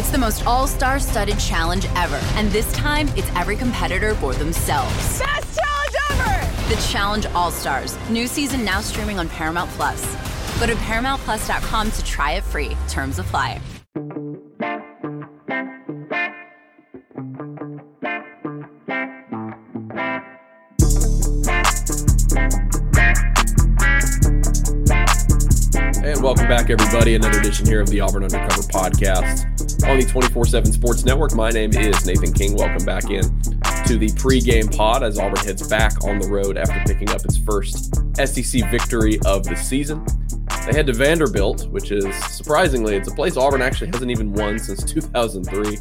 [0.00, 2.18] It's the most all star studded challenge ever.
[2.32, 5.18] And this time, it's every competitor for themselves.
[5.18, 6.74] Best challenge ever!
[6.74, 7.98] The Challenge All Stars.
[8.08, 10.02] New season now streaming on Paramount Plus.
[10.58, 12.78] Go to ParamountPlus.com to try it free.
[12.88, 13.60] Terms apply.
[26.02, 27.16] And welcome back, everybody.
[27.16, 31.34] Another edition here of the Auburn Undercover Podcast on the 24 7 Sports Network.
[31.34, 32.54] My name is Nathan King.
[32.54, 33.22] Welcome back in
[33.86, 37.36] to the pregame pod as Auburn heads back on the road after picking up its
[37.36, 40.04] first SEC victory of the season.
[40.66, 44.58] They head to Vanderbilt, which is surprisingly, it's a place Auburn actually hasn't even won
[44.58, 45.78] since 2003.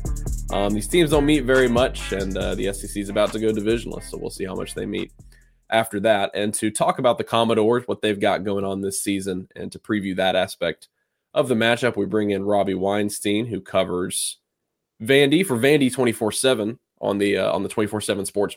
[0.52, 3.52] Um, these teams don't meet very much, and uh, the SEC is about to go
[3.52, 5.11] divisionless, so we'll see how much they meet
[5.70, 6.31] after that.
[6.34, 9.80] And to talk about the Commodores, what they've got going on this season, and to
[9.80, 10.88] preview that aspect
[11.33, 14.38] of the matchup, we bring in Robbie Weinstein, who covers
[15.01, 18.55] Vandy for Vandy 24 7 on the uh, on the 24 7 Sports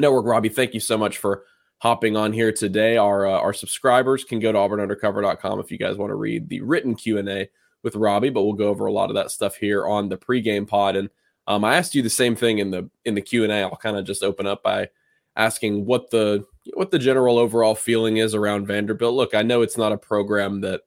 [0.00, 0.26] Network.
[0.26, 1.44] Robbie, thank you so much for
[1.78, 2.96] hopping on here today.
[2.96, 6.60] Our uh, our subscribers can go to auburnundercover.com if you guys want to read the
[6.60, 7.48] written Q&A
[7.82, 10.66] with Robbie, but we'll go over a lot of that stuff here on the pregame
[10.66, 10.96] pod.
[10.96, 11.10] And
[11.46, 13.62] um, I asked you the same thing in the in the Q&A.
[13.62, 14.88] I'll kind of just open up by
[15.36, 19.14] asking what the what the general overall feeling is around Vanderbilt.
[19.14, 20.82] Look, I know it's not a program that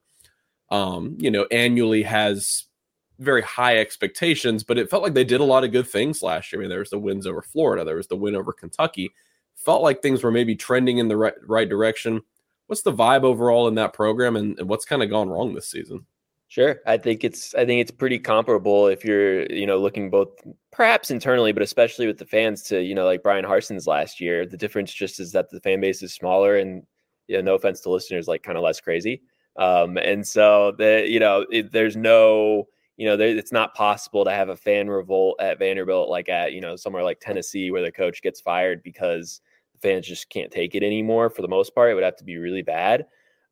[0.71, 2.65] um, you know annually has
[3.19, 6.51] very high expectations, but it felt like they did a lot of good things last
[6.51, 6.59] year.
[6.59, 9.13] I mean, there was the wins over Florida, there was the win over Kentucky.
[9.55, 12.21] Felt like things were maybe trending in the right right direction.
[12.65, 15.69] What's the vibe overall in that program, and, and what's kind of gone wrong this
[15.69, 16.05] season?
[16.51, 16.81] Sure.
[16.85, 20.27] I think it's I think it's pretty comparable if you're, you know, looking both
[20.73, 24.45] perhaps internally, but especially with the fans to, you know, like Bryan Harsin's last year.
[24.45, 26.83] The difference just is that the fan base is smaller and
[27.29, 29.21] you know, no offense to listeners, like kind of less crazy.
[29.57, 34.23] Um, and so the, you know, it, there's no, you know, there, it's not possible
[34.25, 37.81] to have a fan revolt at Vanderbilt like at, you know, somewhere like Tennessee where
[37.81, 39.41] the coach gets fired because
[39.73, 41.91] the fans just can't take it anymore for the most part.
[41.91, 43.05] It would have to be really bad.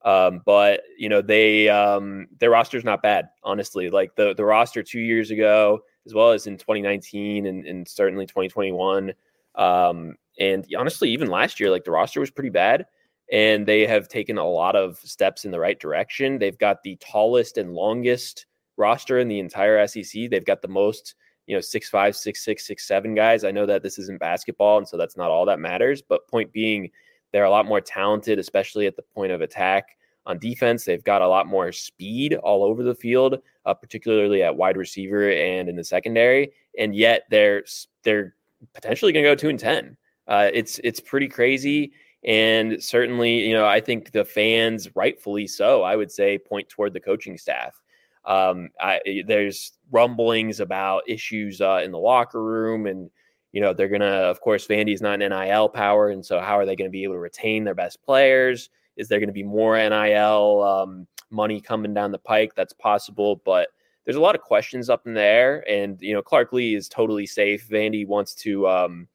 [0.03, 3.89] Um, but you know, they um, their roster's not bad, honestly.
[3.89, 8.25] Like the the roster two years ago, as well as in 2019 and, and certainly
[8.25, 9.13] 2021.
[9.55, 12.85] Um, and honestly, even last year, like the roster was pretty bad.
[13.31, 16.39] And they have taken a lot of steps in the right direction.
[16.39, 18.47] They've got the tallest and longest
[18.77, 20.29] roster in the entire SEC.
[20.29, 23.43] They've got the most, you know, six five, six six, six seven guys.
[23.43, 26.01] I know that this isn't basketball, and so that's not all that matters.
[26.01, 26.89] But point being,
[27.31, 29.97] they're a lot more talented, especially at the point of attack.
[30.25, 34.55] On defense, they've got a lot more speed all over the field, uh, particularly at
[34.55, 36.51] wide receiver and in the secondary.
[36.77, 37.63] And yet they're
[38.03, 38.35] they're
[38.73, 39.97] potentially going to go two and ten.
[40.27, 41.91] Uh, it's it's pretty crazy,
[42.23, 46.93] and certainly you know I think the fans, rightfully so, I would say, point toward
[46.93, 47.79] the coaching staff.
[48.25, 53.09] Um, I, there's rumblings about issues uh, in the locker room and
[53.51, 56.09] you know, they're to, of course, Vandy's not an NIL power.
[56.09, 58.69] And so, how are they going to be able to retain their best players?
[58.95, 62.53] Is there going to be more NIL um, money coming down the pike?
[62.55, 63.41] That's possible.
[63.45, 63.69] But
[64.05, 65.63] there's a lot of questions up in the air.
[65.69, 67.67] And, you know, Clark Lea is totally safe.
[67.67, 69.07] Vandy wants to, um,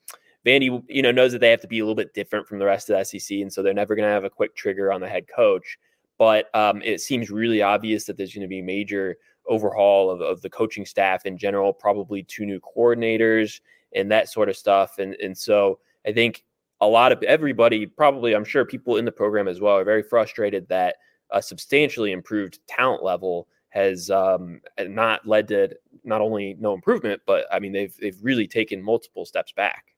[0.44, 2.66] Vandy, you know, knows that they have to be a little bit different from the
[2.66, 3.38] rest of the SEC.
[3.38, 5.78] And so, they're never going to have a quick trigger on the head coach.
[6.19, 9.16] But um, it seems really obvious that there's going to be major
[9.49, 13.60] overhaul of, of the coaching staff in general, probably two new coordinators
[13.94, 14.99] and that sort of stuff.
[14.99, 16.44] And and so I think
[16.81, 20.03] a lot of everybody, probably I'm sure people in the program as well, are very
[20.03, 20.97] frustrated that
[21.31, 25.71] a substantially improved talent level has um, not led to
[26.05, 29.94] not only no improvement, but I mean they've they've really taken multiple steps back.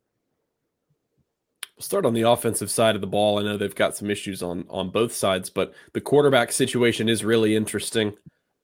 [1.77, 3.39] We'll start on the offensive side of the ball.
[3.39, 7.23] I know they've got some issues on on both sides, but the quarterback situation is
[7.23, 8.15] really interesting.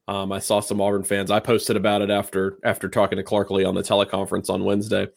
[0.09, 1.31] Um, I saw some Auburn fans.
[1.31, 5.09] I posted about it after after talking to Clark Lea on the teleconference on Wednesday,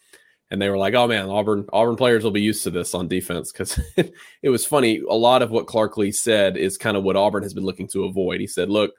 [0.51, 3.07] and they were like, "Oh man, Auburn Auburn players will be used to this on
[3.07, 3.79] defense." Because
[4.41, 5.01] it was funny.
[5.09, 7.87] A lot of what Clark Lea said is kind of what Auburn has been looking
[7.89, 8.41] to avoid.
[8.41, 8.91] He said, "Look,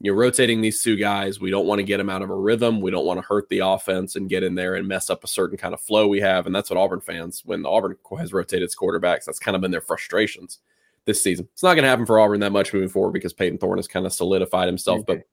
[0.00, 1.40] you're rotating these two guys.
[1.40, 2.80] We don't want to get them out of a rhythm.
[2.80, 5.28] We don't want to hurt the offense and get in there and mess up a
[5.28, 8.64] certain kind of flow we have." And that's what Auburn fans, when Auburn has rotated
[8.64, 10.60] its quarterbacks, that's kind of been their frustrations
[11.04, 11.48] this season.
[11.52, 13.88] It's not going to happen for Auburn that much moving forward because Payton Thorne has
[13.88, 15.00] kind of solidified himself.
[15.00, 15.18] Mm-hmm.
[15.18, 15.26] But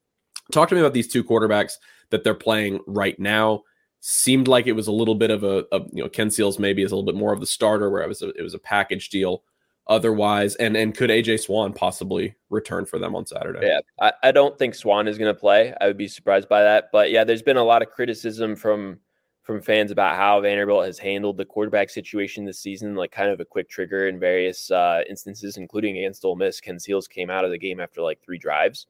[0.52, 1.74] talk to me about these two quarterbacks
[2.10, 3.64] that they're playing right now.
[4.00, 6.82] Seemed like it was a little bit of a, a you know Ken Seals maybe
[6.82, 8.60] is a little bit more of the starter where it was a, it was a
[8.60, 9.44] package deal
[9.88, 13.60] otherwise and and could AJ Swann possibly return for them on Saturday?
[13.64, 15.74] Yeah, I, I don't think Swann is going to play.
[15.80, 16.90] I would be surprised by that.
[16.92, 19.00] But yeah, there's been a lot of criticism from
[19.44, 23.40] from fans about how Vanderbilt has handled the quarterback situation this season, like kind of
[23.40, 26.60] a quick trigger in various uh, instances, including against Ole Miss.
[26.60, 28.88] Ken Seals came out of the game after like three drives.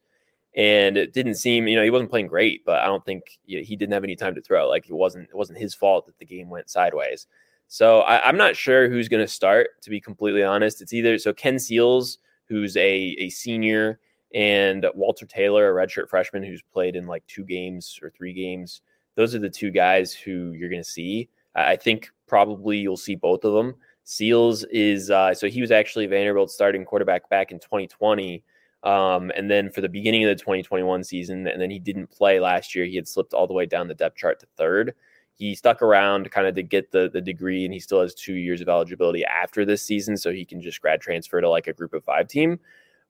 [0.55, 3.57] and it didn't seem, you know, he wasn't playing great, but I don't think you
[3.57, 4.69] know, he didn't have any time to throw.
[4.69, 7.27] Like it wasn't it wasn't his fault that the game went sideways.
[7.75, 9.81] So I, am not sure who's going to start.
[9.81, 13.99] To be completely honest, it's either so Ken Seals, who's a a senior,
[14.33, 18.81] and Walter Taylor, a redshirt freshman who's played in like two games or three games.
[19.15, 21.27] Those are the two guys who you're going to see.
[21.53, 23.75] I think probably you'll see both of them.
[24.05, 28.41] Seals is uh, so he was actually Vanderbilt starting quarterback back in 2020
[28.83, 32.39] um, and then for the beginning of the 2021 season, and then he didn't play
[32.39, 32.85] last year.
[32.85, 34.93] He had slipped all the way down the depth chart to third.
[35.37, 38.35] He stuck around kind of to get the, the degree, and he still has two
[38.35, 41.73] years of eligibility after this season, so he can just grad transfer to like a
[41.73, 42.59] group of five team.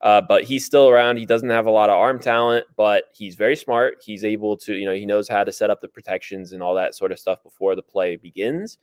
[0.01, 1.17] Uh, but he's still around.
[1.17, 4.03] He doesn't have a lot of arm talent, but he's very smart.
[4.03, 6.75] He's able to, you know, he knows how to set up the protections and all
[6.75, 8.77] that sort of stuff before the play begins.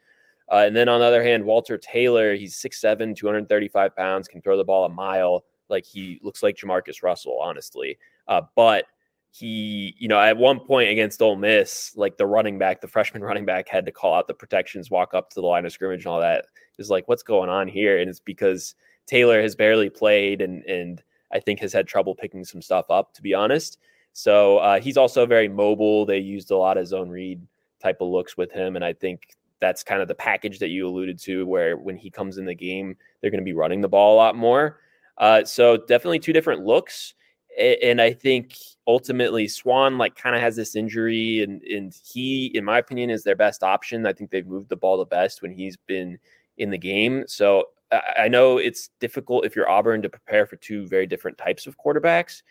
[0.50, 4.56] Uh, and then on the other hand, Walter Taylor, he's 6'7, 235 pounds, can throw
[4.56, 5.45] the ball a mile.
[5.69, 7.99] Like he looks like JaMarcus Russell, honestly.
[8.29, 8.87] Uh, but
[9.32, 13.25] he, you know, at one point against Ole Miss, like the running back, the freshman
[13.25, 16.05] running back had to call out the protections, walk up to the line of scrimmage
[16.05, 16.44] and all that.
[16.79, 17.99] It's like, what's going on here?
[17.99, 18.75] And it's because
[19.06, 21.02] Taylor has barely played and and
[21.32, 23.79] I think has had trouble picking some stuff up, to be honest.
[24.12, 26.05] So uh, he's also very mobile.
[26.05, 27.40] They used a lot of zone read
[27.81, 30.87] type of looks with him, and I think that's kind of the package that you
[30.87, 33.88] alluded to, where when he comes in the game, they're going to be running the
[33.88, 34.81] ball a lot more.
[35.17, 37.14] Uh, so definitely two different looks.
[37.58, 38.56] And I think
[38.87, 43.25] ultimately Swann like kind of has this injury, and and he, in my opinion, is
[43.25, 44.06] their best option.
[44.06, 46.19] I think they've moved the ball the best when he's been
[46.58, 47.25] in the game.
[47.26, 47.69] So
[48.16, 51.76] I know it's difficult if you're Auburn to prepare for two very different types of
[51.78, 52.43] quarterbacks,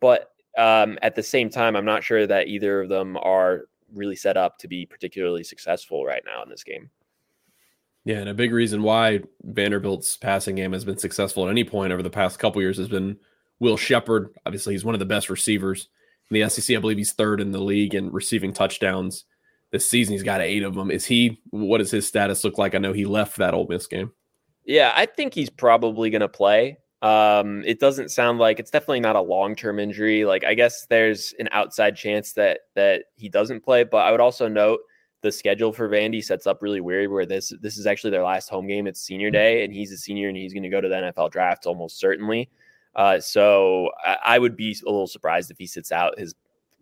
[0.00, 3.62] but um, at the same time, I'm not sure that either of them are
[3.94, 6.90] really set up to be particularly successful right now in this game.
[8.04, 11.92] Yeah, and a big reason why Vanderbilt's passing game has been successful at any point
[11.92, 13.18] over the past couple years has been
[13.60, 15.88] Will Sheppard, Obviously, he's one of the best receivers
[16.30, 16.76] in the SEC.
[16.76, 19.24] I believe he's third in the league in receiving touchdowns
[19.70, 20.12] this season.
[20.12, 20.90] He's got eight of them.
[20.90, 21.40] Is he?
[21.50, 22.74] What does his status look like?
[22.74, 24.12] I know he left that Ole Miss game.
[24.64, 26.78] Yeah, I think he's probably going to play.
[27.02, 30.24] Um, it doesn't sound like it's definitely not a long term injury.
[30.24, 34.20] Like I guess there's an outside chance that that he doesn't play, but I would
[34.20, 34.80] also note
[35.22, 38.50] the schedule for Vandy sets up really weird where this this is actually their last
[38.50, 38.86] home game.
[38.86, 41.30] It's senior day, and he's a senior and he's going to go to the NFL
[41.30, 42.50] draft almost certainly.
[42.94, 43.90] Uh, so
[44.24, 46.34] I, would be a little surprised if he sits out his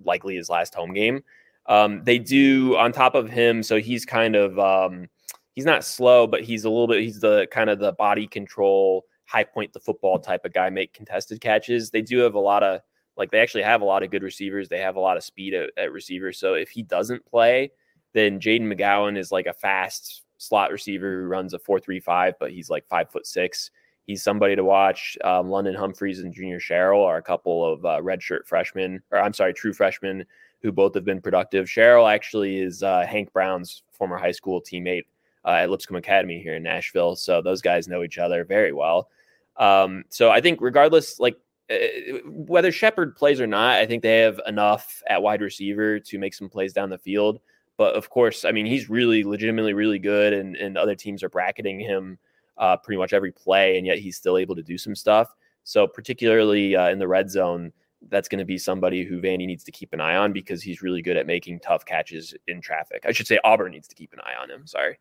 [0.05, 1.23] likely his last home game.
[1.67, 5.09] Um, they do on top of him, so he's kind of um,
[5.55, 9.05] he's not slow, but he's a little bit he's the kind of the body control,
[9.27, 11.91] high point the football type of guy, make contested catches.
[11.91, 12.81] They do have a lot of
[13.19, 14.69] like they actually have a lot of good receivers.
[14.69, 16.39] They have a lot of speed at, at receivers.
[16.39, 17.73] So if he doesn't play,
[18.15, 22.35] then Jayden McGowan is like a fast slot receiver who runs a four three five,
[22.41, 23.71] but he's like five foot six.
[24.09, 25.19] He's somebody to watch.
[25.23, 29.35] Um, London Humphreys and Junior Sherrill are a couple of uh, redshirt freshmen, or I'm
[29.35, 30.25] sorry, true freshmen
[30.63, 31.69] who both have been productive.
[31.69, 35.05] Sherrill actually is uh, Hank Brown's former high school teammate
[35.45, 37.17] uh, at Lipscomb Academy here in Nashville.
[37.17, 39.11] So those guys know each other very well.
[39.59, 41.37] Um, so I think regardless, like
[41.71, 41.77] uh,
[42.25, 46.33] whether Sheppard plays or not, I think they have enough at wide receiver to make
[46.33, 47.41] some plays down the field.
[47.77, 51.29] But of course, I mean, he's really legitimately really good, and, and other teams are
[51.29, 52.19] bracketing him
[52.59, 55.35] uh, pretty much every play, and yet he's still able to do some stuff.
[55.65, 57.73] So, particularly uh, in the red zone,
[58.09, 60.83] that's going to be somebody who Vandy needs to keep an eye on because he's
[60.83, 63.05] really good at making tough catches in traffic.
[63.07, 64.67] I should say Auburn needs to keep an eye on him.
[64.67, 64.99] Sorry.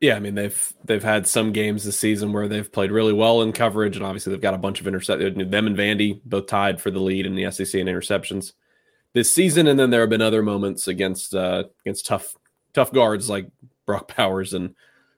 [0.00, 3.42] Yeah, I mean they've they've had some games this season where they've played really well
[3.42, 5.50] in coverage, and obviously they've got a bunch of interceptions.
[5.50, 8.52] Them and Vandy both tied for the lead in the SEC in interceptions
[9.12, 12.34] this season, and then there have been other moments against uh, against tough
[12.72, 13.48] tough guards like
[13.84, 14.74] Brock Bowers and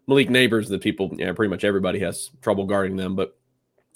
[0.06, 3.14] Malik Nabers that people, yeah, pretty much everybody has trouble guarding them.
[3.14, 3.36] But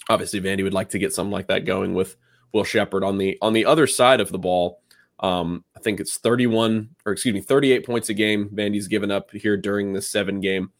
[0.09, 2.15] obviously, Vandy would like to get something like that going with
[2.53, 4.81] Will Sheppard on the on the other side of the ball.
[5.19, 8.49] Um, I think it's 31 or excuse me, 38 points a game.
[8.53, 10.71] Vandy's given up here during the seven game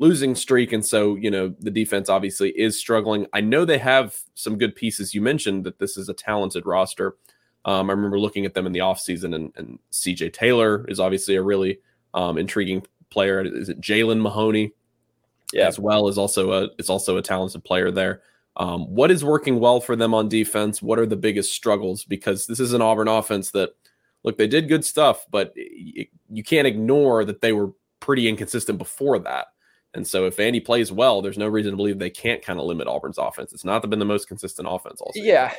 [0.00, 0.72] losing streak.
[0.72, 3.26] And so, you know, the defense obviously is struggling.
[3.32, 5.14] I know they have some good pieces.
[5.14, 7.16] You mentioned that this is a talented roster.
[7.66, 11.36] Um, I remember looking at them in the offseason, and, and CJ Taylor is obviously
[11.36, 11.80] a really
[12.14, 13.40] um, intriguing player.
[13.42, 14.72] Is it Jaylen Mahoney?
[15.52, 15.66] Yeah.
[15.66, 18.22] As well as also a it's also a talented player there.
[18.56, 20.82] Um, what is working well for them on defense?
[20.82, 22.04] What are the biggest struggles?
[22.04, 23.70] Because this is an Auburn offense that
[24.22, 28.78] look they did good stuff, but it, you can't ignore that they were pretty inconsistent
[28.78, 29.46] before that.
[29.94, 32.66] And so if Andy plays well, there's no reason to believe they can't kind of
[32.66, 33.52] limit Auburn's offense.
[33.52, 35.18] It's not been the most consistent offense also.
[35.20, 35.52] Yeah.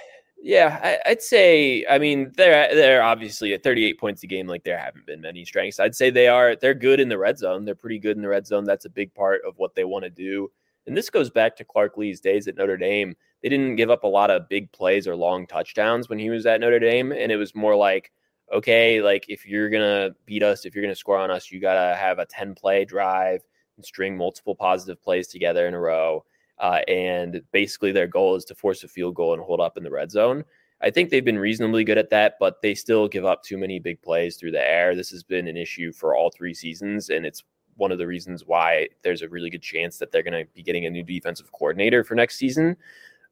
[0.43, 1.85] Yeah, I, would say.
[1.87, 4.47] I mean, they're they're obviously at 38 points a game.
[4.47, 5.79] Like there haven't been many strengths.
[5.79, 6.55] I'd say they are.
[6.55, 7.63] They're good in the red zone.
[7.63, 8.63] They're pretty good in the red zone.
[8.63, 10.51] That's a big part of what they want to do.
[10.87, 13.15] And this goes back to Clark Lea's days at Notre Dame.
[13.43, 16.47] they didn't give up a lot of big plays or long touchdowns when he was
[16.47, 18.11] at Notre Dame, and it was more like,
[18.51, 21.95] okay, like if you're gonna beat us, if you're gonna score on us, you gotta
[21.95, 23.41] have a ten play drive
[23.77, 26.25] and string multiple positive plays together in a row.
[26.61, 29.83] Uh, and basically, their goal is to force a field goal and hold up in
[29.83, 30.45] the red zone.
[30.79, 33.79] I think they've been reasonably good at that, but they still give up too many
[33.79, 34.95] big plays through the air.
[34.95, 37.43] This has been an issue for all three seasons, and it's
[37.77, 40.63] one of the reasons why there's a really good chance that they're going to be
[40.63, 42.77] getting a new defensive coordinator for next season.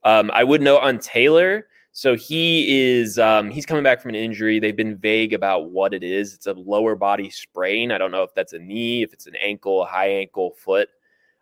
[0.04, 1.68] Um, I would note on Taylor.
[1.92, 4.60] So he is um, he's coming back from an injury.
[4.60, 6.36] They've been vague about what it is.
[6.36, 7.92] It's a lower body sprain.
[7.92, 10.90] I don't know if that's a knee, if it's an ankle, a high ankle, foot.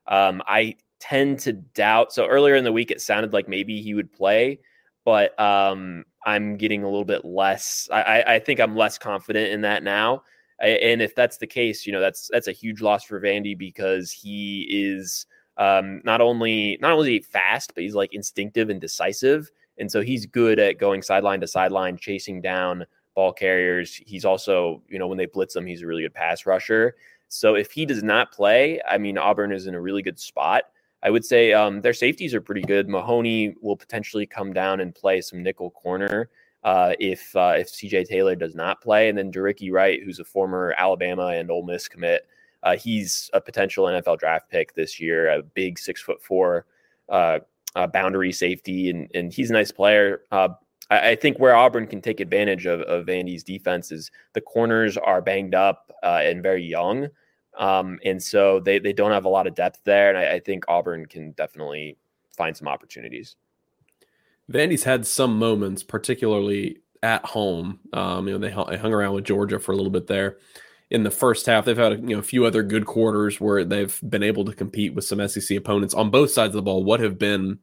[0.08, 2.14] Um, I tend to doubt.
[2.14, 4.60] So earlier in the week, it sounded like maybe he would play
[5.08, 7.88] but um, I'm getting a little bit less.
[7.94, 10.24] I, I think I'm less confident in that now.
[10.60, 14.12] And if that's the case, you know that's that's a huge loss for Vandy because
[14.12, 15.26] he is
[15.56, 20.26] um, not only not only fast, but he's like instinctive and decisive, and so he's
[20.26, 22.86] good at going sideline to sideline, chasing down
[23.16, 23.96] ball carriers.
[24.06, 26.96] He's also, you know, when they blitz him, he's a really good pass rusher.
[27.30, 30.64] So if he does not play, I mean, Auburn is in a really good spot.
[31.08, 32.90] I would say um, their safeties are pretty good.
[32.90, 36.30] Mahoney will potentially come down and play some nickel corner
[36.66, 40.26] uh, if uh, if CJ Taylor does not play, and then De'Rickey Wright, who's a
[40.26, 42.28] former Alabama and Ole Miss commit,
[42.64, 45.30] uh, he's a potential NFL draft pick this year.
[45.30, 46.66] A big six foot four
[47.08, 47.40] uh,
[47.78, 50.24] uh, boundary safety, and and he's a nice player.
[50.30, 50.50] Uh,
[50.90, 54.98] I, I, think where Auburn can take advantage of, of Vandy's defense is the corners
[54.98, 57.08] are banged up and very young.
[57.58, 60.10] Um, and so they, they don't have a lot of depth there.
[60.10, 61.98] And I, I think Auburn can definitely
[62.36, 63.36] find some opportunities.
[64.52, 67.80] Vandy's had some moments, particularly at home.
[67.94, 70.38] Um, you know, they, they hung around with Georgia for a little bit there
[70.90, 71.66] in the first half.
[71.66, 74.94] They've had you know a few other good quarters where they've been able to compete
[74.94, 76.84] with some SEC opponents on both sides of the ball.
[76.84, 77.60] What have been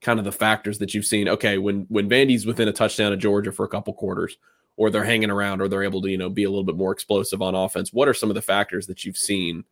[0.00, 1.28] kind of the factors that you've seen?
[1.28, 4.36] Okay, when when Vandy's within a touchdown of Georgia for a couple quarters,
[4.76, 6.92] or they're hanging around or they're able to, you know, be a little bit more
[6.92, 7.92] explosive on offense.
[7.92, 9.64] What are some of the factors that you've seen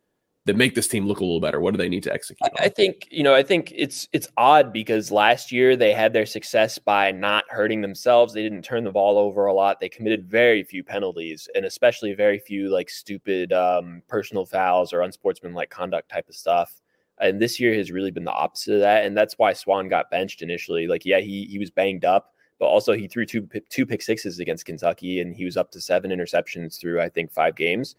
[0.45, 1.59] that make this team look a little better?
[1.59, 2.49] What do they need to execute?
[2.59, 6.13] I, I think, you know, I think it's it's odd because last year they had
[6.13, 8.33] their success by not hurting themselves.
[8.33, 9.79] They didn't turn the ball over a lot.
[9.79, 15.01] They committed very few penalties and especially very few like stupid um, personal fouls or
[15.01, 16.81] unsportsmanlike conduct type of stuff.
[17.19, 19.05] And this year has really been the opposite of that.
[19.05, 20.87] And that's why Swann got benched initially.
[20.87, 24.39] Like, yeah, he he was banged up but also he threw two two pick sixes
[24.39, 27.95] against Kentucky, and he was up to seven interceptions through I think five games,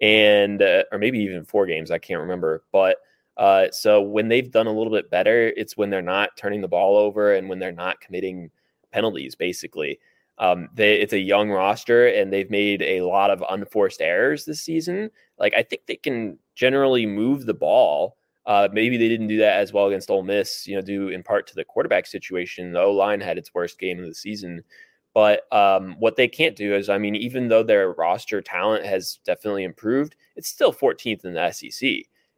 [0.00, 1.92] and uh, or maybe even four games.
[1.92, 2.96] I can't remember, but.
[3.36, 6.66] Uh, so when they've done a little bit better, it's when they're not turning the
[6.66, 8.50] ball over and when they're not committing
[8.90, 9.36] penalties.
[9.36, 10.00] Basically,
[10.38, 14.60] um, they, it's a young roster and they've made a lot of unforced errors this
[14.60, 15.08] season.
[15.38, 18.16] Like I think they can generally move the ball,
[18.48, 21.22] uh, maybe they didn't do that as well against Ole Miss, you know, due in
[21.22, 22.72] part to the quarterback situation.
[22.72, 24.64] The O line had its worst game of the season.
[25.12, 29.20] But um, what they can't do is, I mean, even though their roster talent has
[29.26, 31.90] definitely improved, it's still 14th in the SEC.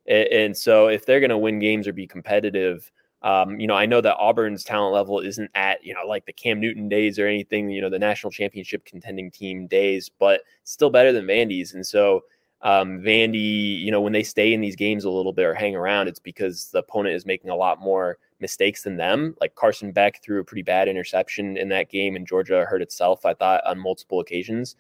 [0.09, 2.91] And, and so if they're going to win games or be competitive,
[3.23, 6.33] um, you know, I know that Auburn's talent level isn't at, you know, like the
[6.33, 10.91] Cam Newton days or anything, you know, the national championship contending team days, but still
[10.91, 11.75] better than Vandy's.
[11.75, 12.23] And so,
[12.63, 15.75] um, Vandy, you know, when they stay in these games a little bit or hang
[15.75, 19.35] around, it's because the opponent is making a lot more mistakes than them.
[19.41, 23.25] Like Carson Beck threw a pretty bad interception in that game, and Georgia hurt itself,
[23.25, 24.77] I thought, on multiple occasions.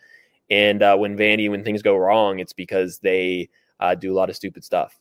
[0.51, 4.29] And uh, when Vandy, when things go wrong, it's because they uh, do a lot
[4.29, 4.99] of stupid stuff.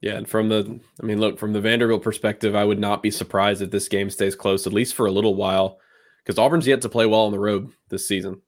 [0.00, 3.10] Yeah, and from the, I mean, look, from the Vanderbilt perspective, I would not be
[3.10, 5.80] surprised if this game stays close, at least for a little while,
[6.22, 8.40] because Auburn's yet to play well on the road this season.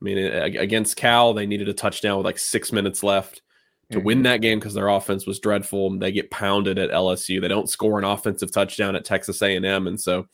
[0.00, 3.42] I mean, against Cal, they needed a touchdown with like six minutes left
[3.90, 4.06] to mm-hmm.
[4.06, 5.98] win that game because their offense was dreadful.
[5.98, 7.40] They get pounded at LSU.
[7.40, 10.28] They don't score an offensive touchdown at Texas A&M, and so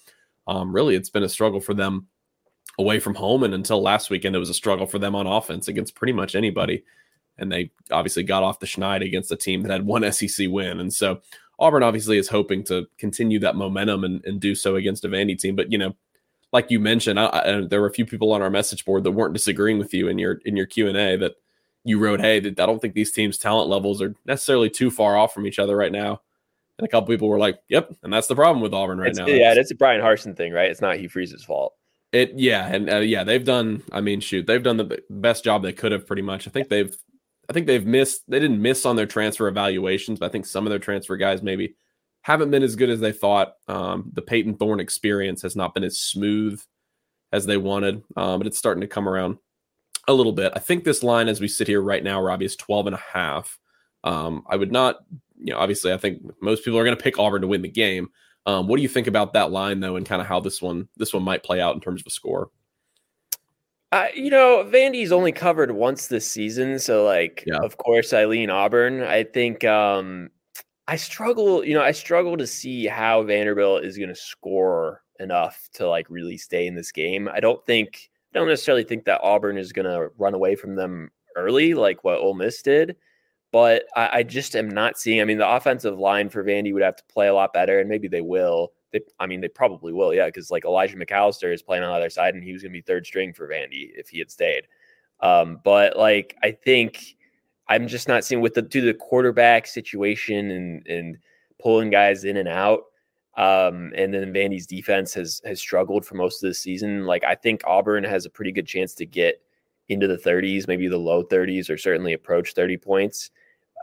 [0.46, 2.08] um, really, it's been a struggle for them
[2.78, 3.42] away from home.
[3.44, 6.34] And until last weekend, it was a struggle for them on offense against pretty much
[6.34, 6.84] anybody.
[7.38, 10.80] And they obviously got off the schneid against a team that had one SEC win,
[10.80, 11.20] and so
[11.58, 15.38] Auburn obviously is hoping to continue that momentum and, and do so against a Vandy
[15.38, 15.56] team.
[15.56, 15.94] But you know,
[16.54, 19.10] like you mentioned, I, I, there were a few people on our message board that
[19.10, 21.34] weren't disagreeing with you in your in your Q and A that
[21.82, 25.16] you wrote, "Hey, that I don't think these teams' talent levels are necessarily too far
[25.16, 26.22] off from each other right now."
[26.78, 29.18] And a couple people were like, "Yep," and that's the problem with Auburn right it's,
[29.18, 29.26] now.
[29.26, 30.70] Yeah, it's a Bryan Harsin thing, right?
[30.70, 31.74] It's not Hugh Freeze's fault.
[32.12, 33.82] It yeah, and uh, yeah, they've done.
[33.90, 36.06] I mean, shoot, they've done the best job they could have.
[36.06, 36.96] Pretty much, I think they've.
[37.50, 38.22] I think they've missed.
[38.28, 41.42] They didn't miss on their transfer evaluations, but I think some of their transfer guys
[41.42, 41.74] maybe
[42.24, 43.52] haven't been as good as they thought.
[43.68, 46.58] Um, the Payton Thorne experience has not been as smooth
[47.32, 49.36] as they wanted, um, but it's starting to come around
[50.08, 50.50] a little bit.
[50.56, 53.02] I think this line, as we sit here right now, Robbie, is 12 and a
[53.12, 53.58] half.
[54.04, 55.00] Um, I would not,
[55.38, 57.68] you know, obviously, I think most people are going to pick Auburn to win the
[57.68, 58.08] game,
[58.46, 60.88] Um, what do you think about that line though, and kind of how this one
[60.96, 62.50] this one might play out in terms of a score?
[63.92, 67.58] Uh, you know, Vandy's only covered once this season, so like, yeah.
[67.58, 69.02] of course, I lean Auburn.
[69.02, 70.30] I think um,
[70.86, 71.64] I struggle.
[71.64, 76.10] You know, I struggle to see how Vanderbilt is going to score enough to like
[76.10, 77.28] really stay in this game.
[77.32, 78.10] I don't think.
[78.34, 82.02] I don't necessarily think that Auburn is going to run away from them early, like
[82.02, 82.96] what Ole Miss did.
[83.52, 85.20] But I, I just am not seeing.
[85.20, 87.88] I mean, the offensive line for Vandy would have to play a lot better, and
[87.88, 88.72] maybe they will.
[88.92, 91.96] They, I mean, they probably will, yeah, because like Elijah McAllister is playing on the
[91.96, 94.30] other side, and he was going to be third string for Vandy if he had
[94.30, 94.66] stayed.
[95.20, 97.16] Um, but like, I think
[97.68, 101.18] I'm just not seeing with the to the quarterback situation and and
[101.60, 102.84] pulling guys in and out.
[103.36, 107.06] Um, and then Vandy's defense has has struggled for most of the season.
[107.06, 109.40] Like, I think Auburn has a pretty good chance to get
[109.88, 113.30] into the 30s, maybe the low 30s, or certainly approach 30 points.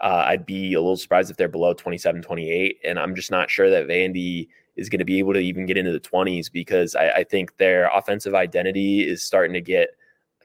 [0.01, 2.79] Uh, I'd be a little surprised if they're below 27, 28.
[2.83, 5.77] And I'm just not sure that Vandy is going to be able to even get
[5.77, 9.89] into the 20s because I, I think their offensive identity is starting to get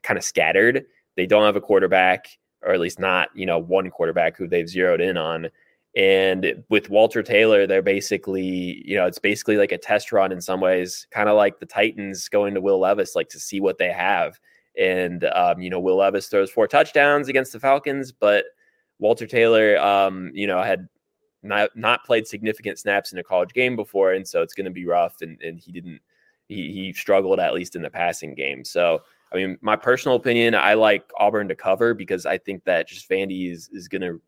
[0.02, 0.84] kind of scattered.
[1.14, 2.26] They don't have a quarterback,
[2.66, 5.48] or at least not, you know, one quarterback who they've zeroed in on.
[5.96, 10.42] And with Walter Taylor, they're basically, you know, it's basically like a test run in
[10.42, 13.78] some ways, kind of like the Titans going to Will Levis, like to see what
[13.78, 14.38] they have.
[14.78, 18.44] And, um, you know, Will Levis throws four touchdowns against the Falcons, but
[18.98, 20.86] Walter Taylor, um, you know, had
[21.42, 24.70] not not played significant snaps in a college game before, and so it's going to
[24.70, 25.22] be rough.
[25.22, 26.00] And and he didn't
[26.48, 28.64] he he struggled at least in the passing game.
[28.64, 29.02] So
[29.32, 33.08] I mean, my personal opinion, I like Auburn to cover because I think that just
[33.08, 34.20] Vandy is is going to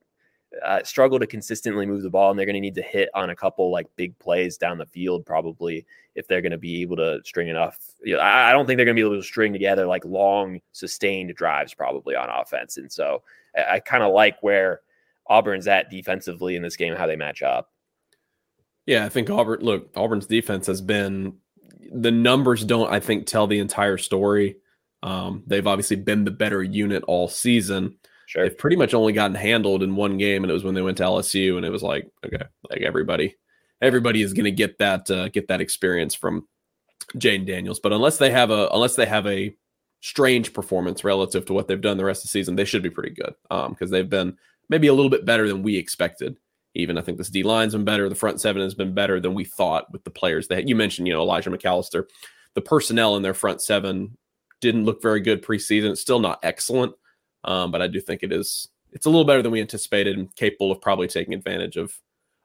[0.64, 3.30] uh, struggle to consistently move the ball, and they're going to need to hit on
[3.30, 6.96] a couple like big plays down the field probably if they're going to be able
[6.96, 7.78] to string enough.
[8.02, 10.04] You know, I, I don't think they're going to be able to string together like
[10.04, 13.22] long sustained drives probably on offense, and so
[13.56, 14.80] I, I kind of like where
[15.28, 17.70] Auburn's at defensively in this game, how they match up.
[18.86, 19.60] Yeah, I think Auburn.
[19.60, 21.34] Look, Auburn's defense has been
[21.92, 24.56] the numbers don't I think tell the entire story.
[25.02, 27.96] Um, they've obviously been the better unit all season.
[28.26, 28.42] Sure.
[28.42, 30.98] They've pretty much only gotten handled in one game, and it was when they went
[30.98, 33.36] to LSU, and it was like, okay, like everybody,
[33.80, 36.46] everybody is going to get that uh, get that experience from
[37.16, 37.80] Jayden Daniels.
[37.80, 39.54] But unless they have a unless they have a
[40.00, 42.90] strange performance relative to what they've done the rest of the season, they should be
[42.90, 44.36] pretty good because um, they've been
[44.68, 46.36] maybe a little bit better than we expected.
[46.74, 48.08] Even I think this D line's been better.
[48.08, 51.08] The front seven has been better than we thought with the players that you mentioned.
[51.08, 52.04] You know, Elijah McAllister,
[52.54, 54.16] the personnel in their front seven
[54.60, 55.90] didn't look very good preseason.
[55.90, 56.94] It's still not excellent,
[57.44, 58.68] um, but I do think it is.
[58.92, 61.98] It's a little better than we anticipated and capable of probably taking advantage of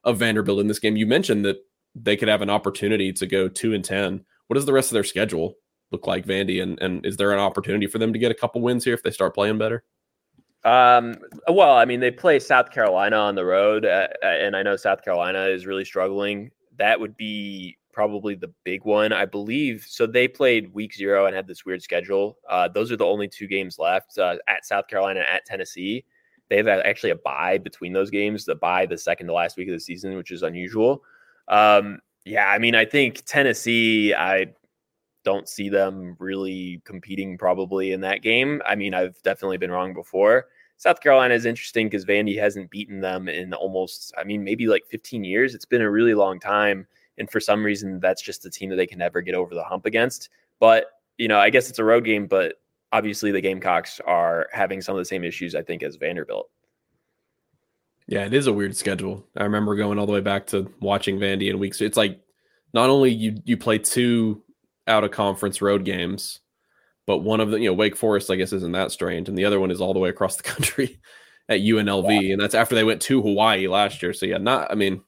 [0.03, 0.97] of Vanderbilt in this game.
[0.97, 1.57] You mentioned that
[1.95, 4.25] they could have an opportunity to go two and ten.
[4.47, 5.55] What does the rest of their schedule
[5.91, 6.61] look like, Vandy?
[6.61, 9.03] And and is there an opportunity for them to get a couple wins here if
[9.03, 9.83] they start playing better?
[10.65, 11.17] Um,
[11.49, 14.77] well, I mean, they play South Carolina on the road, uh, uh, and I know
[14.77, 16.51] South Carolina is really struggling.
[16.77, 19.85] That would be probably the big one, I believe.
[19.87, 22.37] So they played week zero and had this weird schedule.
[22.49, 26.03] Uh, those are the only two games left uh, at South Carolina at Tennessee.
[26.49, 29.69] They have actually a bye between those games, the bye the second to last week
[29.69, 31.03] of the season, which is unusual.
[31.47, 34.47] Um, yeah, I mean, I think Tennessee, I
[35.23, 38.61] don't see them really competing probably in that game.
[38.65, 40.47] I mean, I've definitely been wrong before.
[40.77, 44.83] South Carolina is interesting because Vandy hasn't beaten them in almost, I mean, maybe like
[44.89, 45.55] 15 years.
[45.55, 46.85] It's been a really long time.
[47.17, 49.63] And for some reason, that's just a team that they can never get over the
[49.63, 50.29] hump against.
[50.59, 50.85] But,
[51.17, 52.55] you know, I guess it's a road game, but
[52.91, 56.49] obviously the Gamecocks are having some of the same issues, I think, as Vanderbilt.
[58.07, 59.25] Yeah, it is a weird schedule.
[59.37, 61.81] I remember going all the way back to watching Vandy in weeks.
[61.81, 62.19] It's like
[62.73, 64.43] not only you you play two
[64.87, 66.41] out of conference road games,
[67.07, 69.45] but one of the you know Wake Forest I guess isn't that strange, and the
[69.45, 70.99] other one is all the way across the country
[71.47, 72.33] at UNLV, yeah.
[72.33, 74.13] and that's after they went to Hawaii last year.
[74.13, 75.01] So yeah, not I mean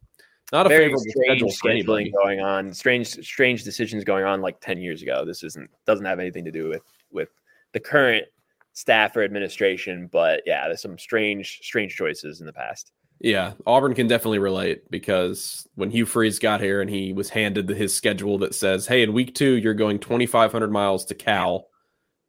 [0.56, 2.74] not a Very favorable schedule scheduling going on.
[2.74, 5.26] Strange strange decisions going on like ten years ago.
[5.26, 7.30] This isn't doesn't have anything to do with with
[7.74, 8.26] the current
[8.72, 12.94] staff or administration, but yeah, there's some strange strange choices in the past.
[13.20, 17.68] Yeah, Auburn can definitely relate because when Hugh Freeze got here and he was handed
[17.68, 21.68] his schedule that says, "Hey, in week two you're going 2,500 miles to Cal,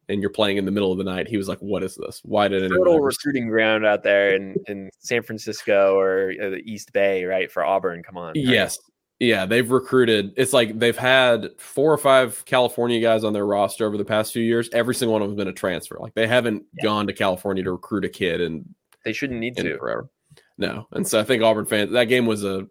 [0.09, 2.21] and you're playing in the middle of the night," he was like, "What is this?
[2.23, 6.61] Why did it?" Total recruiting ground out there in in San Francisco or uh, the
[6.65, 7.51] East Bay, right?
[7.51, 8.29] For Auburn, come on.
[8.29, 8.37] Right?
[8.37, 8.79] Yes,
[9.19, 10.33] yeah, they've recruited.
[10.37, 14.31] It's like they've had four or five California guys on their roster over the past
[14.31, 14.69] few years.
[14.73, 15.97] Every single one of them has been a transfer.
[15.99, 16.83] Like they haven't yeah.
[16.83, 18.65] gone to California to recruit a kid, and
[19.03, 20.09] they shouldn't need to forever.
[20.57, 20.87] No.
[20.91, 22.67] And so I think Auburn fans that game was a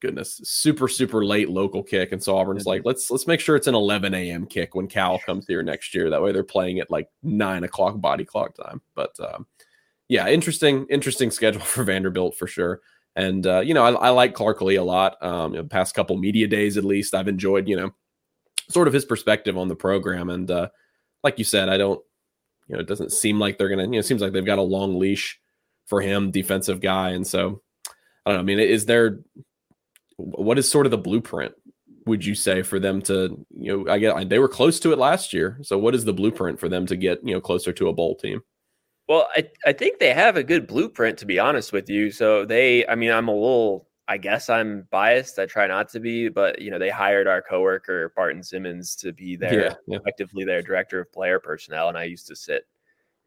[0.00, 3.66] goodness super super late local kick, and so Auburn's like let's let's make sure it's
[3.66, 4.46] an 11 a.m.
[4.46, 6.10] kick when Cal comes here next year.
[6.10, 8.80] That way they're playing at like nine o'clock body clock time.
[8.94, 9.46] But um,
[10.08, 12.80] yeah, interesting interesting schedule for Vanderbilt for sure.
[13.16, 15.22] And uh, you know, I, I, like Clark Lea a lot.
[15.22, 17.90] Um, you know, past couple media days, at least, I've enjoyed you know,
[18.68, 20.30] sort of his perspective on the program.
[20.30, 20.68] And uh,
[21.22, 22.00] like you said, I don't,
[22.68, 23.84] you know, it doesn't seem like they're gonna.
[23.84, 25.40] You know, it seems like they've got a long leash
[25.86, 27.62] for him, defensive guy, and so
[28.24, 28.40] I don't know.
[28.40, 29.20] I mean, is there
[30.20, 31.54] what is sort of the blueprint?
[32.06, 34.98] Would you say for them to, you know, I get they were close to it
[34.98, 35.58] last year.
[35.62, 38.16] So what is the blueprint for them to get, you know, closer to a bowl
[38.16, 38.42] team?
[39.08, 42.10] Well, I, I think they have a good blueprint to be honest with you.
[42.10, 45.38] So they, I mean, I'm a little, I guess I'm biased.
[45.38, 49.12] I try not to be, but you know, they hired our coworker Barton Simmons to
[49.12, 49.98] be their yeah, yeah.
[49.98, 52.66] effectively their director of player personnel, and I used to sit,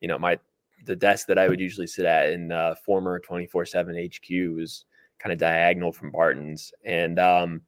[0.02, 0.38] you know, my
[0.86, 4.84] the desk that I would usually sit at in uh, former 24 seven HQ was
[5.24, 7.62] kind of diagonal from Barton's, and um,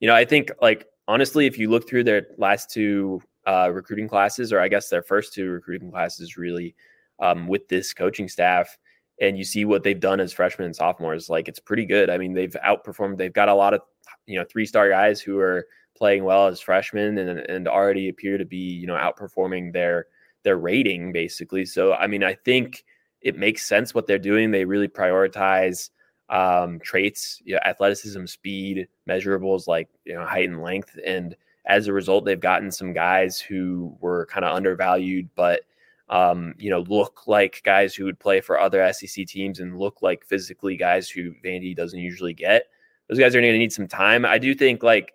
[0.00, 4.08] you know, I think like honestly, if you look through their last two uh, recruiting
[4.08, 6.74] classes, or I guess their first two recruiting classes, really
[7.18, 8.76] um, with this coaching staff
[9.20, 12.10] and you see what they've done as freshmen and sophomores like it's pretty good.
[12.10, 13.80] I mean they've outperformed they've got a lot of
[14.26, 15.66] you know three star guys who are
[15.96, 20.06] playing well as freshmen and, and already appear to be you know outperforming their
[20.44, 21.64] their rating basically.
[21.64, 22.84] So i mean i think
[23.20, 24.50] it makes sense what they're doing.
[24.50, 25.90] They really prioritize
[26.30, 31.36] um, traits you know, athleticism speed measurables like you know height and length and
[31.66, 35.62] as a result they've gotten some guys who were kind of undervalued but
[36.10, 40.00] um, you know, look like guys who would play for other SEC teams and look
[40.00, 42.66] like physically guys who Vandy doesn't usually get.
[43.08, 44.24] Those guys are going to need some time.
[44.24, 45.12] I do think like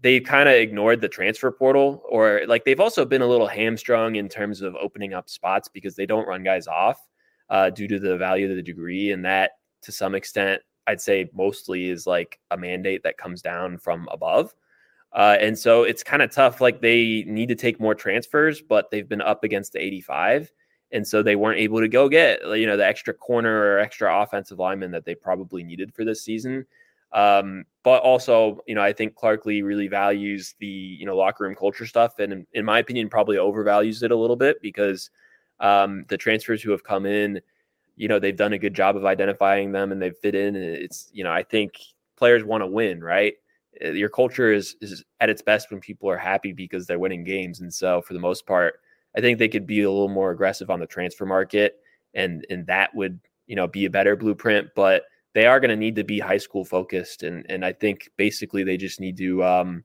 [0.00, 4.16] they kind of ignored the transfer portal, or like they've also been a little hamstrung
[4.16, 6.98] in terms of opening up spots because they don't run guys off
[7.48, 9.52] uh, due to the value of the degree, and that
[9.84, 14.54] to some extent, I'd say mostly is like a mandate that comes down from above.
[15.12, 16.60] Uh, and so it's kind of tough.
[16.60, 20.52] Like they need to take more transfers, but they've been up against the 85.
[20.92, 24.22] And so they weren't able to go get, you know, the extra corner or extra
[24.22, 26.66] offensive lineman that they probably needed for this season.
[27.12, 31.44] Um, but also, you know, I think Clark Lea really values the, you know, locker
[31.44, 32.18] room culture stuff.
[32.18, 35.10] And in, in my opinion, probably overvalues it a little bit because
[35.60, 37.40] um, the transfers who have come in,
[37.96, 40.56] you know, they've done a good job of identifying them and they've fit in.
[40.56, 41.74] And it's, you know, I think
[42.16, 43.34] players want to win, right?
[43.84, 47.24] Uh, your culture is is at its best when people are happy because they're winning
[47.24, 47.60] games.
[47.60, 48.80] And so for the most part,
[49.16, 51.76] I think they could be a little more aggressive on the transfer market
[52.14, 55.04] and and that would, you know, be a better blueprint, but
[55.34, 58.64] they are going to need to be high school focused and and I think basically
[58.64, 59.84] they just need to um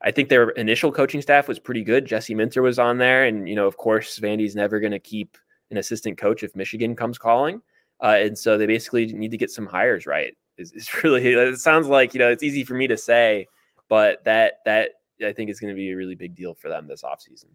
[0.00, 2.04] I think their initial coaching staff was pretty good.
[2.06, 5.36] Jesse Minter was on there and you know, of course, Vandy's never going to keep
[5.70, 7.62] an assistant coach if Michigan comes calling.
[8.02, 11.58] Uh, and so they basically need to get some hires right is, is really it
[11.58, 13.46] sounds like you know it's easy for me to say
[13.88, 14.90] but that that
[15.24, 17.46] i think is going to be a really big deal for them this offseason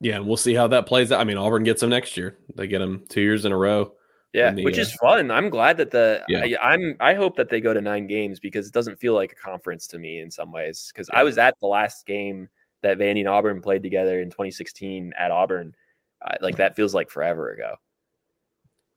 [0.00, 2.36] yeah and we'll see how that plays out i mean auburn gets them next year
[2.56, 3.92] they get them two years in a row
[4.32, 6.56] yeah the, which is uh, fun i'm glad that the yeah.
[6.62, 9.32] I, am i hope that they go to nine games because it doesn't feel like
[9.32, 11.20] a conference to me in some ways because yeah.
[11.20, 12.48] i was at the last game
[12.82, 15.74] that vandy and auburn played together in 2016 at auburn
[16.22, 17.76] uh, like that feels like forever ago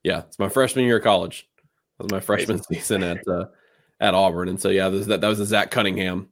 [0.02, 1.48] yeah it's my freshman year of college
[1.98, 3.46] That was my freshman season at uh,
[4.00, 6.28] at Auburn, and so yeah, that that was a Zach Cunningham.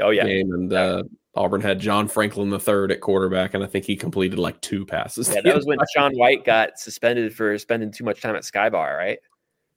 [0.00, 1.02] Oh yeah, game, and uh,
[1.34, 4.84] Auburn had John Franklin the third at quarterback, and I think he completed like two
[4.84, 5.32] passes.
[5.32, 8.96] Yeah, that was when Sean White got suspended for spending too much time at Skybar,
[8.96, 9.18] right?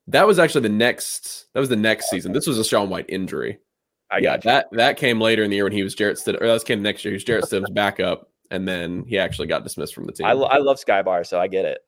[0.08, 1.48] That was actually the next.
[1.54, 2.34] That was the next season.
[2.34, 3.60] This was a Sean White injury.
[4.10, 6.48] I yeah, that that came later in the year when he was Jarrett Stidham, or
[6.48, 7.12] that came next year.
[7.12, 10.26] He was Jarrett Stidham's backup, and then he actually got dismissed from the team.
[10.26, 11.80] I, I love Skybar, so I get it.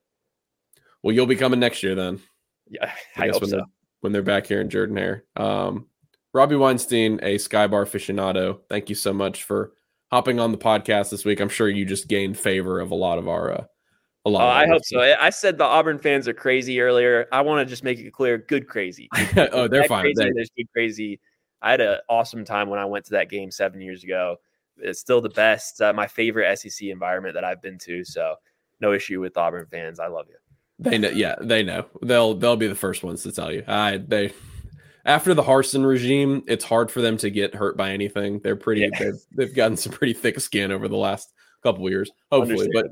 [1.04, 2.20] Well, you'll be coming next year then.
[2.68, 3.56] Yeah, I, I hope when so.
[3.58, 3.66] They're,
[4.02, 5.26] when they're back here in Jordan-Hare.
[5.36, 5.88] Um,
[6.34, 8.60] Robbie Weinstein, a Skybar aficionado.
[8.70, 9.74] Thank you so much for
[10.12, 11.40] hopping on the podcast this week.
[11.40, 13.54] I'm sure you just gained favor of a lot of our.
[13.54, 13.64] Uh,
[14.26, 14.42] a lot.
[14.42, 15.00] Uh, I hope so.
[15.00, 17.28] I said the Auburn fans are crazy earlier.
[17.32, 19.08] I want to just make it clear: good crazy.
[19.38, 20.04] oh, they're fine.
[20.04, 20.32] Crazy, they...
[20.34, 21.20] There's good crazy.
[21.62, 24.38] I had an awesome time when I went to that game seven years ago.
[24.82, 28.04] It's still the best, uh, my favorite SEC environment that I've been to.
[28.04, 28.36] So,
[28.80, 30.00] no issue with Auburn fans.
[30.00, 30.36] I love you.
[30.80, 31.86] They know, yeah, they know.
[32.02, 33.64] They'll they'll be the first ones to tell you.
[33.68, 34.32] I they
[35.06, 38.40] after the Harsin regime, it's hard for them to get hurt by anything.
[38.40, 38.82] They're pretty.
[38.82, 38.90] Yeah.
[38.98, 42.70] They've, they've gotten some pretty thick skin over the last couple of years, hopefully.
[42.74, 42.88] But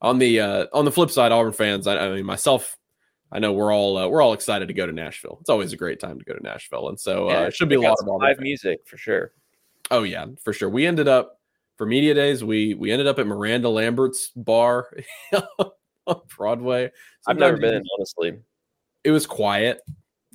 [0.00, 2.76] on the uh, on the flip side, Auburn fans, I, I mean myself,
[3.30, 5.38] I know we're all uh, we're all excited to go to Nashville.
[5.40, 7.76] It's always a great time to go to Nashville, and so uh, it should be
[7.76, 9.32] a lot of live music for sure.
[9.90, 10.68] Oh yeah, for sure.
[10.68, 11.38] We ended up
[11.76, 12.44] for media days.
[12.44, 14.88] We we ended up at Miranda Lambert's bar
[16.06, 16.90] on Broadway.
[17.22, 18.38] Sometimes I've never been, honestly.
[19.04, 19.80] It was quiet,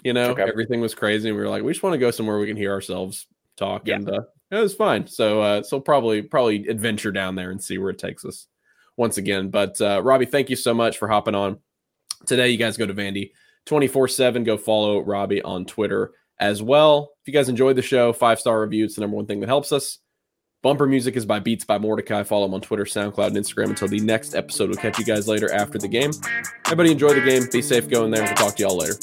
[0.03, 0.43] you know, okay.
[0.43, 1.29] everything was crazy.
[1.29, 3.87] And we were like, we just want to go somewhere we can hear ourselves talk.
[3.87, 3.95] Yeah.
[3.95, 5.07] And uh, it was fine.
[5.07, 8.47] So, uh, so probably, probably adventure down there and see where it takes us
[8.97, 9.49] once again.
[9.49, 11.59] But uh, Robbie, thank you so much for hopping on
[12.25, 12.49] today.
[12.49, 13.31] You guys go to Vandy
[13.65, 14.43] 24 7.
[14.43, 18.85] Go follow Robbie on Twitter as well you guys enjoyed the show, five star review.
[18.85, 19.99] It's the number one thing that helps us.
[20.63, 22.23] Bumper music is by Beats by Mordecai.
[22.23, 23.69] Follow him on Twitter, SoundCloud, and Instagram.
[23.69, 26.11] Until the next episode, we'll catch you guys later after the game.
[26.65, 27.43] Everybody enjoy the game.
[27.51, 27.87] Be safe.
[27.87, 28.23] going there.
[28.23, 28.97] We'll talk to y'all later.